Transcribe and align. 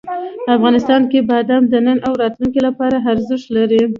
افغانستان 0.55 1.01
کې 1.11 1.19
بادام 1.29 1.63
د 1.69 1.73
نن 1.85 1.97
او 2.07 2.13
راتلونکي 2.21 2.59
لپاره 2.67 2.97
ارزښت 3.11 3.47
لري. 3.57 3.81